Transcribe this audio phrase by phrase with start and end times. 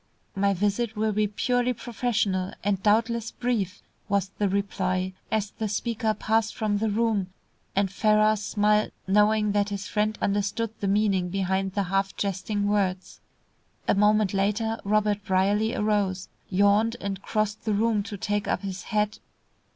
[0.35, 6.15] "My visit will be purely professional, and doubtless brief," was the reply, as the speaker
[6.15, 7.27] passed from the room,
[7.75, 13.21] and Ferrars smiled, knowing that his friend understood the meaning behind the half jesting words.
[13.87, 18.81] A moment later Robert Brierly arose, yawned, and crossed the room to take up his
[18.89, 19.19] hat.